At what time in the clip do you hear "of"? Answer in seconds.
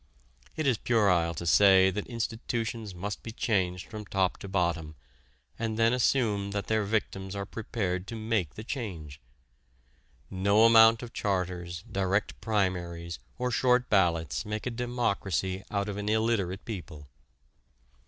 11.03-11.13, 15.87-15.97